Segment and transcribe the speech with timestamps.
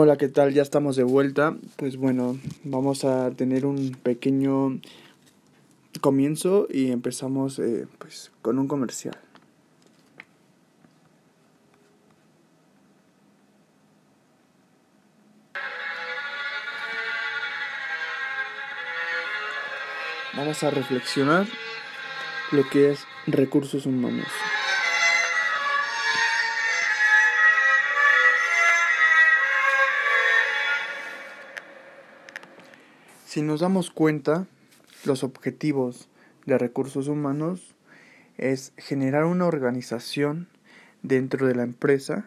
[0.00, 0.54] Hola, ¿qué tal?
[0.54, 1.56] Ya estamos de vuelta.
[1.74, 4.78] Pues bueno, vamos a tener un pequeño
[6.00, 9.18] comienzo y empezamos eh, pues con un comercial.
[20.36, 21.48] Vamos a reflexionar
[22.52, 24.28] lo que es recursos humanos.
[33.38, 34.48] Si nos damos cuenta,
[35.04, 36.08] los objetivos
[36.44, 37.76] de recursos humanos
[38.36, 40.48] es generar una organización
[41.04, 42.24] dentro de la empresa,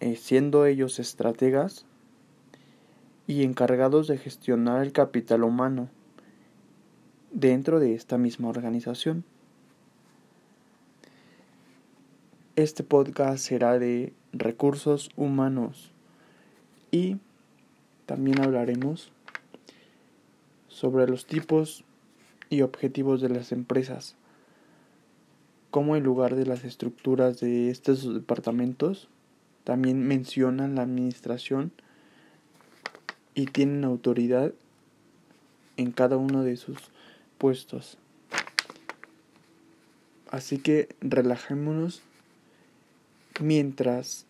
[0.00, 1.84] eh, siendo ellos estrategas
[3.26, 5.90] y encargados de gestionar el capital humano
[7.30, 9.22] dentro de esta misma organización.
[12.54, 15.92] Este podcast será de recursos humanos
[16.90, 17.18] y
[18.06, 19.12] también hablaremos
[20.76, 21.84] sobre los tipos
[22.50, 24.14] y objetivos de las empresas,
[25.70, 29.08] como en lugar de las estructuras de estos departamentos,
[29.64, 31.72] también mencionan la administración
[33.34, 34.52] y tienen autoridad
[35.78, 36.76] en cada uno de sus
[37.38, 37.96] puestos.
[40.30, 42.02] Así que relajémonos
[43.40, 44.26] mientras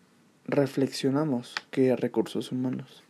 [0.47, 3.03] reflexionamos qué recursos humanos.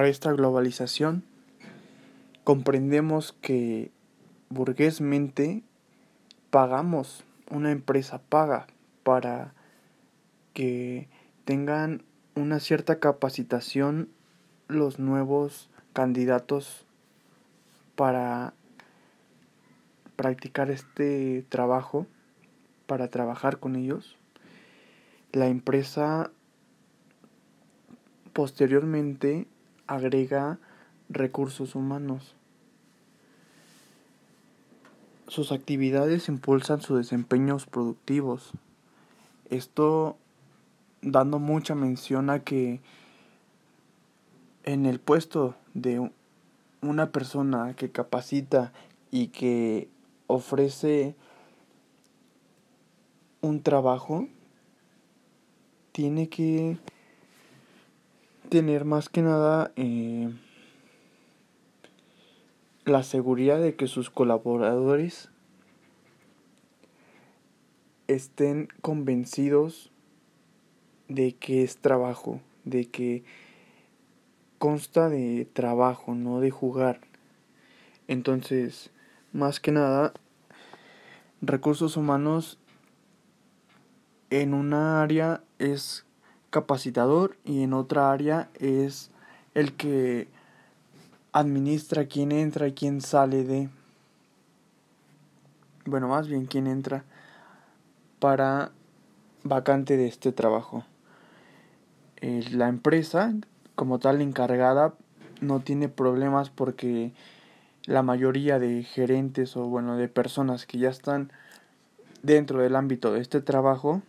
[0.00, 1.24] Para esta globalización,
[2.42, 3.90] comprendemos que
[4.48, 5.62] burguesmente
[6.48, 8.66] pagamos, una empresa paga
[9.02, 9.52] para
[10.54, 11.10] que
[11.44, 12.02] tengan
[12.34, 14.08] una cierta capacitación
[14.68, 16.86] los nuevos candidatos
[17.94, 18.54] para
[20.16, 22.06] practicar este trabajo,
[22.86, 24.16] para trabajar con ellos.
[25.32, 26.30] La empresa
[28.32, 29.46] posteriormente
[29.90, 30.60] agrega
[31.08, 32.36] recursos humanos.
[35.26, 38.52] Sus actividades impulsan sus desempeños productivos.
[39.50, 40.16] Esto
[41.02, 42.80] dando mucha mención a que
[44.62, 46.08] en el puesto de
[46.82, 48.72] una persona que capacita
[49.10, 49.88] y que
[50.28, 51.16] ofrece
[53.40, 54.28] un trabajo,
[55.90, 56.78] tiene que
[58.50, 60.30] tener más que nada eh,
[62.84, 65.30] la seguridad de que sus colaboradores
[68.08, 69.92] estén convencidos
[71.08, 73.22] de que es trabajo, de que
[74.58, 77.00] consta de trabajo, no de jugar.
[78.08, 78.90] Entonces,
[79.32, 80.12] más que nada,
[81.40, 82.58] recursos humanos
[84.30, 86.04] en una área es
[86.50, 89.10] capacitador y en otra área es
[89.54, 90.28] el que
[91.32, 93.68] administra quién entra y quién sale de.
[95.86, 97.04] Bueno más bien quién entra
[98.18, 98.70] para
[99.42, 100.84] vacante de este trabajo.
[102.20, 103.32] Eh, la empresa
[103.74, 104.94] como tal encargada
[105.40, 107.12] no tiene problemas porque
[107.86, 111.32] la mayoría de gerentes o bueno de personas que ya están
[112.22, 114.02] dentro del ámbito de este trabajo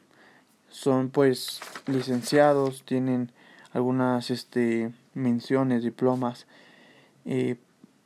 [0.71, 3.31] son pues licenciados, tienen
[3.73, 6.47] algunas este, menciones, diplomas,
[7.25, 7.57] eh,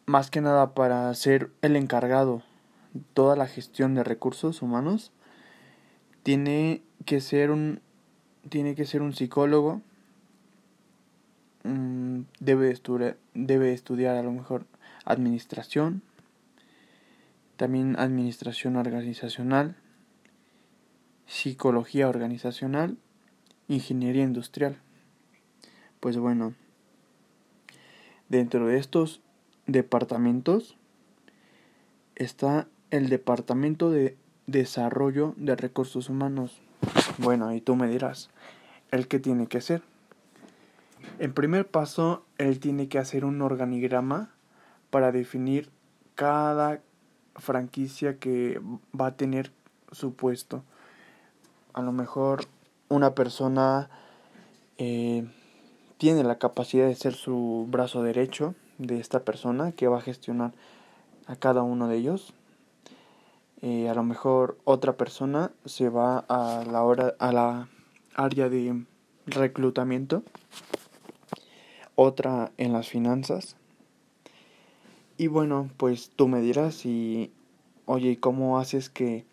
[0.06, 2.44] más que nada para ser el encargado
[3.14, 5.12] toda la gestión de recursos humanos
[6.24, 7.82] tiene que ser un
[8.50, 9.82] tiene que ser un psicólogo
[11.64, 12.80] mm, debe
[13.34, 14.66] debe estudiar a lo mejor
[15.06, 16.02] administración
[17.58, 19.76] también administración organizacional
[21.26, 22.98] psicología organizacional,
[23.68, 24.78] ingeniería industrial.
[26.00, 26.54] Pues bueno,
[28.30, 29.22] dentro de estos
[29.66, 30.78] departamentos
[32.16, 34.18] está el departamento de
[34.48, 36.62] desarrollo de recursos humanos.
[37.18, 38.30] Bueno, y tú me dirás,
[38.92, 39.82] ¿el qué tiene que hacer?
[41.20, 44.32] En primer paso, él tiene que hacer un organigrama
[44.90, 45.70] para definir
[46.16, 46.82] cada
[47.36, 48.62] franquicia que
[49.00, 49.52] va a tener
[49.92, 50.64] su puesto
[51.76, 52.46] a lo mejor
[52.88, 53.90] una persona
[54.78, 55.28] eh,
[55.98, 60.54] tiene la capacidad de ser su brazo derecho de esta persona que va a gestionar
[61.28, 62.34] a cada uno de ellos.
[63.62, 67.68] Eh, a lo mejor otra persona se va a la hora a la
[68.16, 68.86] área de
[69.26, 70.24] reclutamiento,
[71.96, 73.58] otra en las finanzas.
[75.18, 77.34] Y bueno, pues tú me dirás y
[77.86, 79.26] oye, ¿cómo haces que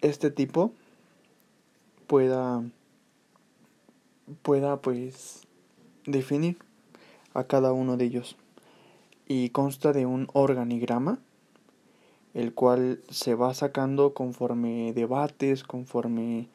[0.00, 0.72] este tipo
[2.06, 2.62] pueda
[4.42, 5.42] pueda pues
[6.06, 6.58] definir
[7.34, 8.36] a cada uno de ellos.
[9.26, 11.18] Y consta de un organigrama
[12.34, 16.48] el cual se va sacando conforme debates conforme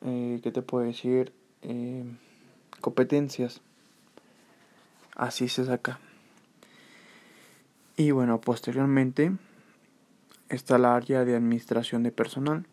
[0.00, 2.04] eh, qué te puedo decir eh,
[2.80, 3.60] competencias.
[5.14, 6.00] Así se saca.
[7.96, 9.32] Y bueno posteriormente
[10.48, 12.66] está la área de administración de personal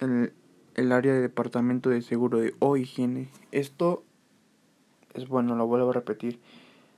[0.00, 0.32] el,
[0.74, 3.28] el área de departamento de seguro de, o higiene.
[3.52, 4.04] Esto
[5.14, 6.38] es bueno, lo vuelvo a repetir.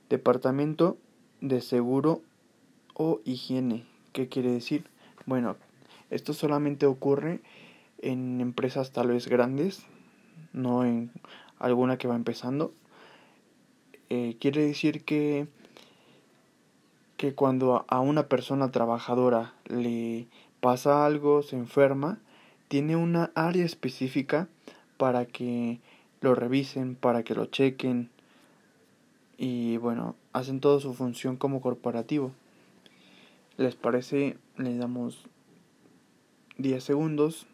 [0.09, 0.97] Departamento
[1.41, 2.21] de seguro
[2.93, 3.85] o higiene.
[4.11, 4.85] ¿Qué quiere decir?
[5.25, 5.55] Bueno,
[6.09, 7.39] esto solamente ocurre
[7.99, 9.85] en empresas tal vez grandes,
[10.53, 11.11] no en
[11.59, 12.73] alguna que va empezando.
[14.09, 15.47] Eh, quiere decir que,
[17.15, 20.27] que cuando a una persona trabajadora le
[20.59, 22.19] pasa algo, se enferma,
[22.69, 24.47] tiene una área específica
[24.97, 25.79] para que
[26.21, 28.09] lo revisen, para que lo chequen
[29.37, 32.31] y bueno, hacen toda su función como corporativo.
[33.57, 34.37] ¿Les parece?
[34.57, 35.23] Les damos
[36.57, 37.47] 10 segundos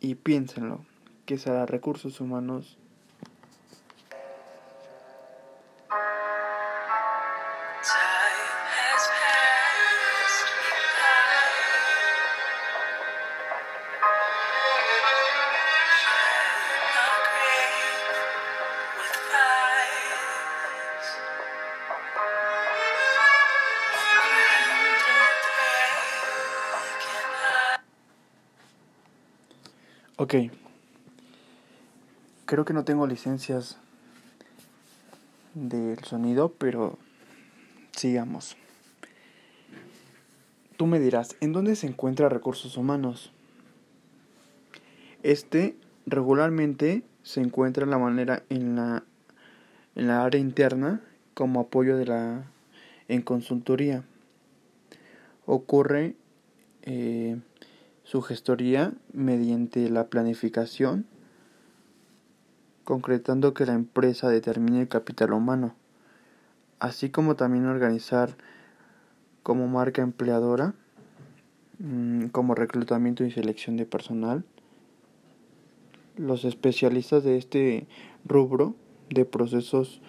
[0.00, 0.80] y piénsenlo.
[1.26, 2.78] ¿Qué será recursos humanos
[30.16, 30.34] Ok.
[32.46, 33.78] Creo que no tengo licencias
[35.54, 36.98] del sonido, pero
[37.96, 38.56] sigamos.
[40.76, 43.32] Tú me dirás, ¿en dónde se encuentra recursos humanos?
[45.24, 45.76] Este
[46.06, 49.02] regularmente se encuentra en la manera en la
[49.96, 51.00] en la área interna
[51.34, 52.44] como apoyo de la
[53.08, 54.04] en consultoría.
[55.46, 56.14] Ocurre
[56.82, 57.40] eh,
[58.04, 61.06] su gestoría mediante la planificación,
[62.84, 65.74] concretando que la empresa determine el capital humano,
[66.78, 68.36] así como también organizar
[69.42, 70.74] como marca empleadora,
[71.78, 74.44] mm, como reclutamiento y selección de personal.
[76.16, 77.86] Los especialistas de este
[78.26, 78.74] rubro
[79.08, 80.02] de procesos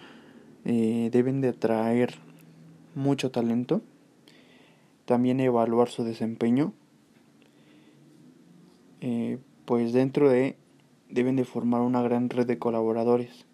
[0.66, 2.14] eh, deben de atraer
[2.94, 3.80] mucho talento,
[5.06, 6.74] también evaluar su desempeño
[9.00, 10.56] eh, pues dentro de
[11.08, 13.46] deben de formar una gran red de colaboradores.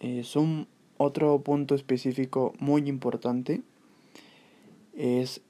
[0.00, 0.68] Es un
[0.98, 3.62] otro punto específico muy importante
[4.96, 5.42] es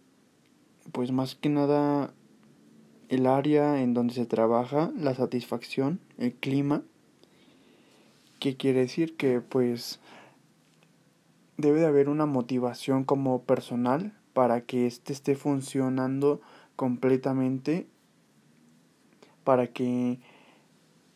[0.93, 2.13] pues más que nada
[3.09, 6.83] el área en donde se trabaja, la satisfacción, el clima,
[8.41, 10.01] que quiere decir que pues
[11.57, 16.41] debe de haber una motivación como personal para que éste esté funcionando
[16.75, 17.87] completamente
[19.47, 20.19] para que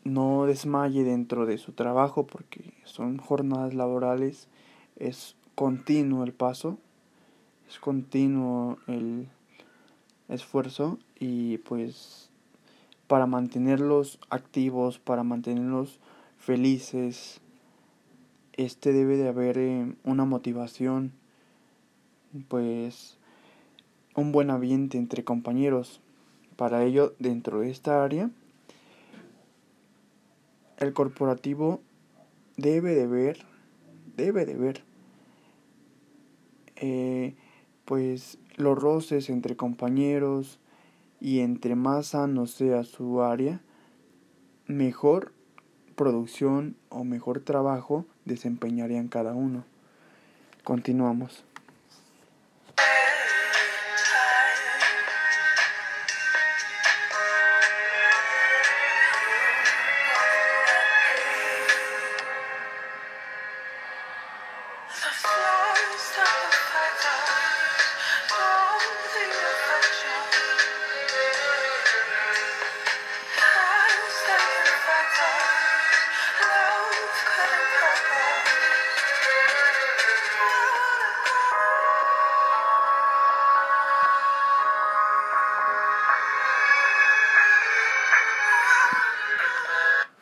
[0.04, 4.46] no desmaye dentro de su trabajo porque son jornadas laborales,
[4.94, 6.78] es continuo el paso,
[7.68, 9.26] es continuo el
[10.28, 12.30] esfuerzo y pues
[13.08, 15.98] para mantenerlos activos, para mantenerlos
[16.38, 17.40] felices,
[18.52, 21.10] este debe de haber eh, una motivación,
[22.46, 23.18] pues
[24.14, 26.00] un buen ambiente entre compañeros.
[26.60, 28.28] Para ello, dentro de esta área,
[30.76, 31.80] el corporativo
[32.58, 33.38] debe de ver,
[34.14, 34.82] debe de ver,
[36.76, 37.34] eh,
[37.86, 40.58] pues los roces entre compañeros
[41.18, 43.62] y entre más sano sea su área,
[44.66, 45.32] mejor
[45.96, 49.64] producción o mejor trabajo desempeñarían cada uno.
[50.62, 51.42] Continuamos.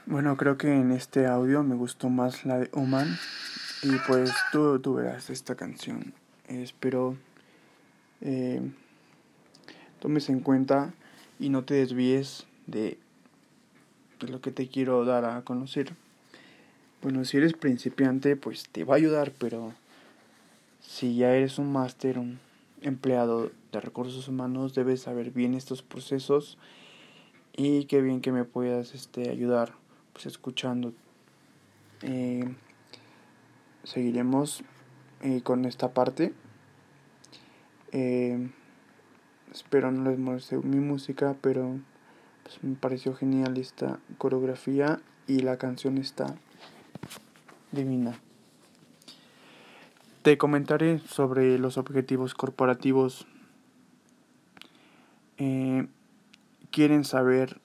[0.07, 3.19] Bueno, creo que en este audio me gustó más la de Oman.
[3.83, 6.13] Y pues tú, tú verás esta canción.
[6.49, 7.17] Espero
[8.21, 8.61] eh,
[10.01, 10.93] tomes en cuenta
[11.39, 12.99] y no te desvíes de
[14.21, 15.93] lo que te quiero dar a conocer.
[17.03, 19.73] Bueno, si eres principiante, pues te va a ayudar, pero
[20.99, 22.40] si ya eres un máster, un
[22.83, 26.59] empleado de recursos humanos, debes saber bien estos procesos
[27.57, 29.75] y qué bien que me puedas este, ayudar
[30.12, 30.93] pues escuchando.
[32.02, 32.52] Eh,
[33.85, 34.64] seguiremos
[35.23, 36.33] eh, con esta parte.
[37.93, 38.50] Eh,
[39.52, 41.78] espero no les moleste mi música, pero
[42.43, 46.35] pues, me pareció genial esta coreografía y la canción está
[47.71, 48.19] divina.
[50.28, 53.26] Te comentaré sobre los objetivos corporativos.
[55.38, 55.87] Eh,
[56.70, 57.62] quieren saber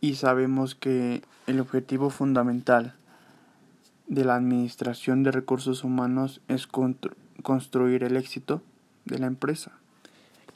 [0.00, 2.94] y sabemos que el objetivo fundamental
[4.06, 8.62] de la Administración de Recursos Humanos es construir el éxito
[9.04, 9.72] de la empresa.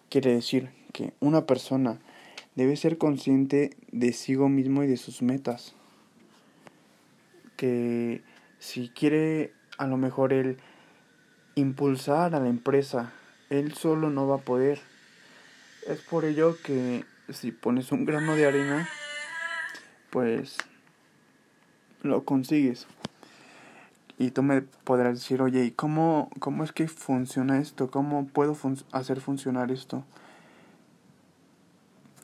[0.08, 1.98] Quiere decir que una persona
[2.54, 5.74] debe ser consciente de sí mismo y de sus metas
[7.58, 8.22] que
[8.58, 10.56] si quiere a lo mejor él
[11.56, 13.12] impulsar a la empresa,
[13.48, 14.78] él solo no va a poder.
[15.88, 18.88] Es por ello que si pones un grano de arena,
[20.10, 20.58] pues
[22.02, 22.86] lo consigues.
[24.18, 27.90] Y tú me podrás decir, oye, ¿y cómo, cómo es que funciona esto?
[27.90, 28.56] ¿Cómo puedo
[28.92, 30.04] hacer funcionar esto?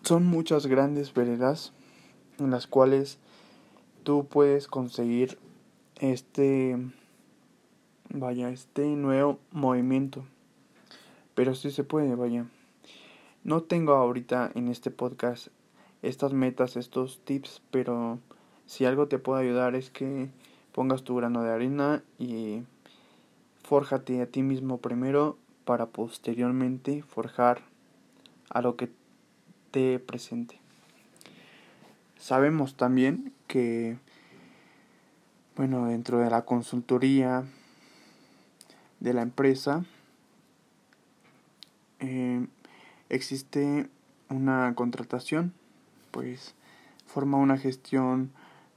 [0.02, 1.72] Son muchas grandes veredas
[2.38, 3.18] en las cuales
[4.02, 5.38] tú puedes conseguir
[6.00, 6.76] este
[8.12, 10.24] vaya este nuevo movimiento.
[11.34, 12.46] Pero sí se puede vaya.
[13.42, 15.48] No tengo ahorita en este podcast
[16.02, 18.18] estas metas estos tips pero
[18.66, 20.28] si algo te puede ayudar es que
[20.72, 22.62] pongas tu grano de arena y
[23.62, 27.62] fórjate a ti mismo primero para posteriormente forjar
[28.50, 28.90] a lo que
[29.70, 30.58] te presente.
[32.18, 33.96] Sabemos también que,
[35.56, 37.44] bueno, dentro de la consultoría
[39.02, 39.84] de la empresa,
[41.98, 42.46] eh,
[43.08, 43.88] existe
[44.30, 45.52] una contratación,
[46.12, 46.54] pues
[47.04, 48.30] forma una gestión,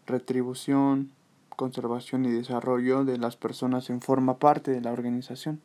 [0.07, 1.11] retribución,
[1.55, 5.61] conservación y desarrollo de las personas en forma parte de la organización.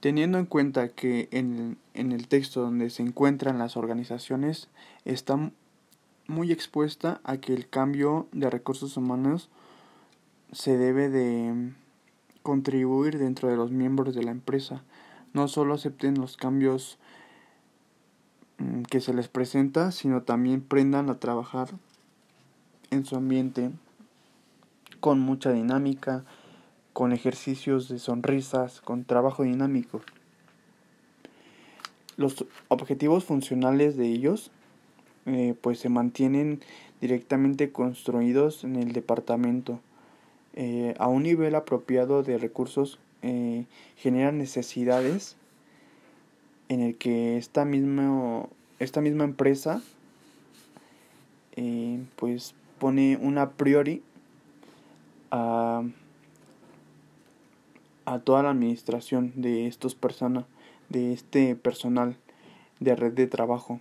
[0.00, 4.68] Teniendo en cuenta que en, en el texto donde se encuentran las organizaciones
[5.04, 5.52] están
[6.26, 9.50] muy expuesta a que el cambio de recursos humanos
[10.50, 11.72] se debe de
[12.42, 14.82] contribuir dentro de los miembros de la empresa.
[15.32, 16.98] No solo acepten los cambios
[18.58, 21.68] mm, que se les presenta, sino también prendan a trabajar
[22.90, 23.70] en su ambiente
[25.00, 26.24] con mucha dinámica,
[26.92, 30.02] con ejercicios de sonrisas, con trabajo dinámico.
[32.16, 34.50] Los objetivos funcionales de ellos
[35.24, 36.60] eh, pues se mantienen
[37.00, 39.80] directamente construidos en el departamento.
[40.54, 43.64] Eh, a un nivel apropiado de recursos eh,
[43.96, 45.36] generan necesidades
[46.68, 48.46] en el que esta misma,
[48.78, 49.82] esta misma empresa
[52.16, 54.02] pues pone una priori
[55.30, 55.82] a,
[58.06, 60.44] a toda la administración de estos personas
[60.88, 62.16] de este personal
[62.80, 63.80] de red de trabajo.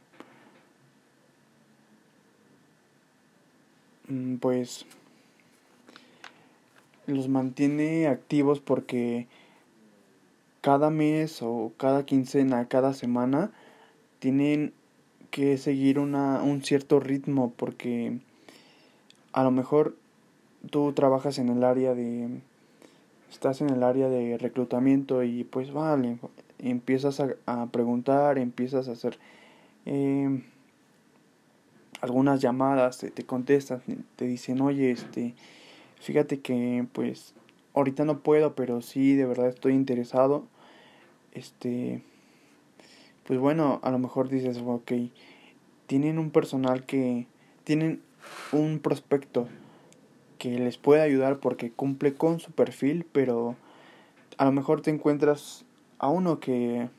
[4.07, 4.85] Mm, pues
[7.07, 9.27] los mantiene activos porque
[10.61, 13.51] cada mes o cada quincena, cada semana
[14.19, 14.73] tienen
[15.31, 18.19] que seguir una, un cierto ritmo porque
[19.33, 19.95] a lo mejor
[20.69, 22.41] tú trabajas en el área de
[23.31, 26.17] estás en el área de reclutamiento y pues vale
[26.59, 29.17] empiezas a, preguntar empiezas a hacer
[29.85, 30.43] eh,
[32.01, 33.81] algunas llamadas te, te contestan,
[34.15, 35.35] te dicen, oye, este,
[36.01, 37.33] fíjate que pues
[37.73, 40.45] ahorita no puedo, pero sí, de verdad estoy interesado.
[41.33, 42.01] Este,
[43.25, 44.91] pues bueno, a lo mejor dices, ok,
[45.87, 47.27] tienen un personal que,
[47.63, 48.01] tienen
[48.51, 49.47] un prospecto
[50.37, 53.55] que les puede ayudar porque cumple con su perfil, pero
[54.37, 55.65] a lo mejor te encuentras
[55.99, 56.89] a uno que,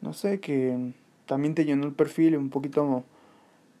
[0.00, 0.92] no sé, que
[1.26, 3.04] también te llenó el perfil un poquito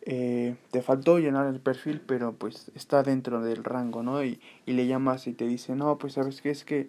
[0.06, 4.22] eh, te faltó llenar el perfil, pero pues está dentro del rango, ¿no?
[4.24, 6.88] Y, y le llamas y te dice, no, pues sabes que es que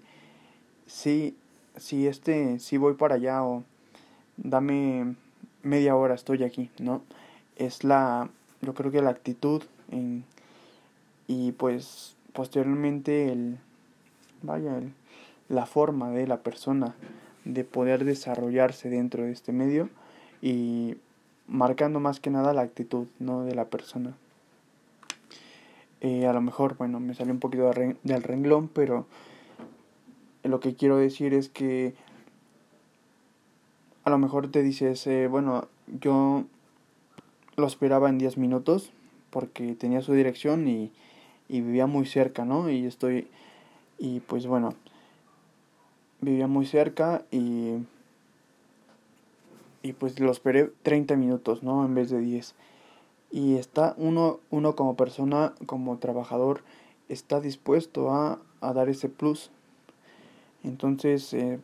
[0.86, 1.36] sí,
[1.78, 3.64] sí, este, sí voy para allá o
[4.38, 5.16] dame
[5.64, 7.02] media hora, estoy aquí, ¿no?
[7.56, 8.30] Es la,
[8.62, 10.26] yo creo que la actitud en,
[11.28, 13.58] y pues posteriormente el
[14.42, 14.94] vaya el,
[15.50, 16.96] la forma de la persona
[17.46, 19.90] de poder desarrollarse dentro de este medio
[20.42, 20.98] y
[21.48, 24.16] marcando más que nada la actitud no de la persona
[26.02, 27.72] eh, a lo mejor bueno me salió un poquito
[28.04, 29.06] del renglón pero
[30.44, 31.94] lo que quiero decir es que
[34.04, 35.68] a lo mejor te dices eh, bueno
[36.02, 36.46] yo
[37.56, 38.92] lo esperaba en 10 minutos
[39.30, 40.92] porque tenía su dirección y,
[41.50, 42.70] y vivía muy cerca, ¿no?
[42.70, 43.28] Y estoy,
[43.98, 44.74] y pues bueno,
[46.22, 47.80] vivía muy cerca y,
[49.86, 51.86] y pues lo esperé 30 minutos, ¿no?
[51.86, 52.56] En vez de 10.
[53.30, 56.64] Y está uno, uno como persona, como trabajador,
[57.08, 59.52] está dispuesto a, a dar ese plus.
[60.64, 61.60] Entonces, eh,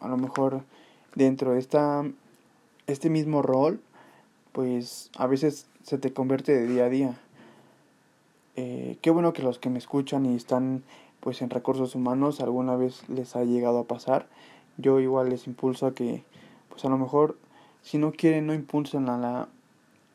[0.00, 0.64] a lo mejor
[1.14, 2.04] dentro de esta,
[2.86, 3.80] este mismo rol,
[4.52, 7.18] pues a veces se te convierte de día a día.
[8.56, 10.82] Eh, qué bueno que los que me escuchan y están
[11.20, 14.26] pues en recursos humanos alguna vez les ha llegado a pasar.
[14.76, 16.22] Yo igual les impulso a que
[16.68, 17.38] pues a lo mejor
[17.82, 19.48] si no quieren no impulsen a la,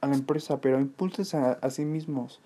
[0.01, 2.39] a la empresa, pero impulsen a, sí mismos.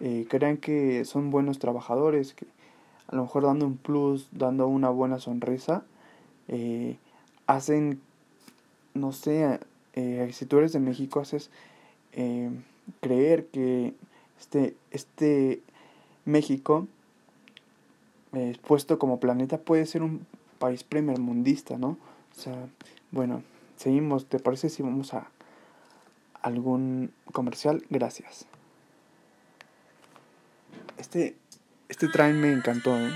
[0.00, 2.46] Eh, crean que son buenos trabajadores, que
[3.08, 5.82] a lo mejor dando un plus, dando una buena sonrisa,
[6.48, 6.96] eh,
[7.46, 8.00] hacen,
[8.94, 9.58] no sé,
[9.94, 11.50] eh, si tú eres de México, haces
[12.12, 12.50] eh,
[13.00, 13.94] creer que
[14.38, 15.60] este, este
[16.24, 16.86] México,
[18.32, 20.26] eh, puesto como planeta, puede ser un
[20.58, 21.96] país primermundista, ¿no?
[22.36, 22.68] O sea,
[23.10, 23.42] bueno,
[23.78, 25.30] seguimos, ¿te parece si vamos a
[26.42, 27.84] algún comercial?
[27.88, 28.46] Gracias.
[30.98, 31.36] Este,
[31.88, 33.10] este train me encantó, ¿eh?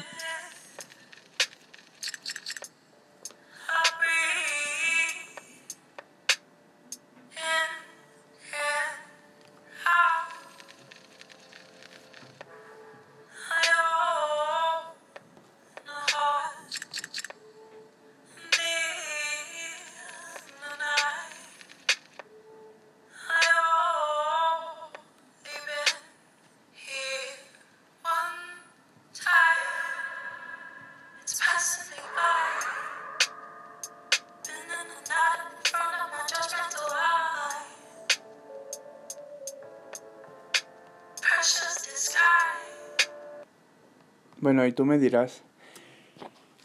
[44.42, 45.44] Bueno, y tú me dirás,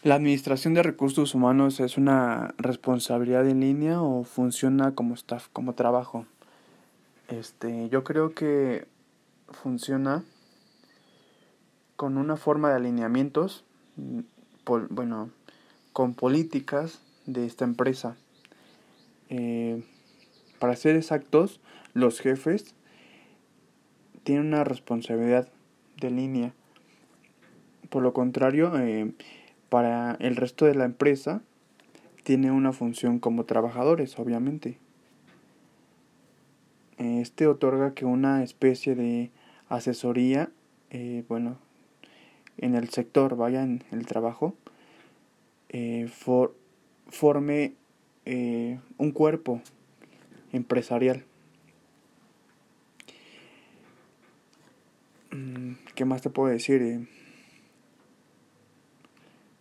[0.01, 5.75] ¿la administración de recursos humanos es una responsabilidad en línea o funciona como staff, como
[5.75, 6.25] trabajo?
[7.27, 8.87] Este, yo creo que
[9.49, 10.23] funciona
[11.97, 13.63] con una forma de alineamientos,
[14.89, 15.29] bueno,
[15.93, 18.17] con políticas de esta empresa.
[19.29, 19.83] Eh,
[20.57, 21.61] para ser exactos,
[21.93, 22.73] los jefes
[24.23, 25.47] tienen una responsabilidad
[26.01, 26.53] de línea
[27.89, 29.11] por lo contrario, eh,
[29.69, 31.41] para el resto de la empresa
[32.23, 34.77] tiene una función como trabajadores, obviamente.
[36.97, 39.31] Este otorga que una especie de
[39.69, 40.49] asesoría,
[40.89, 41.57] eh, bueno,
[42.57, 44.55] en el sector, vaya en el trabajo,
[45.69, 46.09] eh,
[47.07, 47.73] forme
[48.97, 49.61] un cuerpo
[50.51, 51.23] empresarial.
[55.31, 57.07] Mm, ¿Qué más te puedo decir?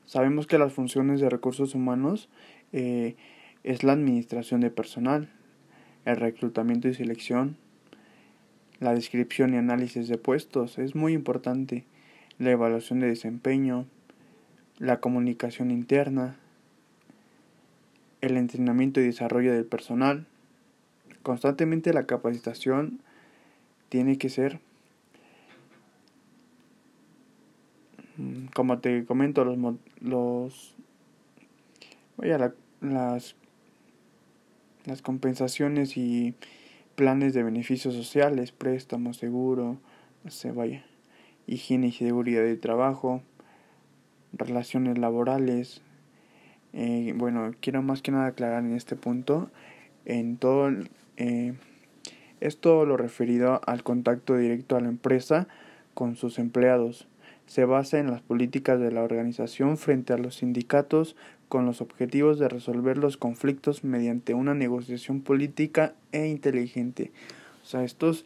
[0.07, 2.29] Sabemos que las funciones de recursos humanos
[2.73, 3.17] eh,
[3.65, 5.29] es la administración de personal,
[6.05, 7.57] el reclutamiento y selección,
[8.79, 11.85] la descripción y análisis de puestos, es muy importante,
[12.39, 13.87] la evaluación de desempeño,
[14.79, 16.37] la comunicación interna,
[18.21, 20.27] el entrenamiento y desarrollo del personal.
[21.23, 23.01] Constantemente la capacitación
[23.89, 24.61] tiene que ser
[28.17, 29.59] Mm, como te comento, los,
[30.01, 30.77] los
[32.17, 33.37] vaya, las,
[34.85, 36.35] las compensaciones y
[36.95, 39.79] planes de beneficios sociales, préstamos, seguro,
[40.29, 40.85] sé, vaya,
[41.47, 43.23] higiene y seguridad de trabajo,
[44.33, 45.83] relaciones laborales.
[46.73, 49.51] Eh, bueno, quiero más que nada aclarar en este punto,
[50.05, 50.71] en todo,
[51.17, 51.55] eh,
[52.41, 55.49] esto lo referido al contacto directo a la empresa
[55.95, 57.09] con sus empleados
[57.47, 61.17] se basa en las políticas de la organización frente a los sindicatos
[61.49, 67.13] con los objetivos de resolver los conflictos mediante una negociación política e inteligente.
[67.63, 68.25] O sea, estos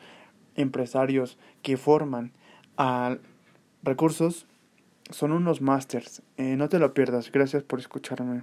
[0.57, 2.33] empresarios que forman
[2.77, 3.19] a
[3.83, 4.47] recursos
[5.11, 6.23] son unos masters.
[6.37, 7.31] Eh, no te lo pierdas.
[7.31, 8.43] Gracias por escucharme.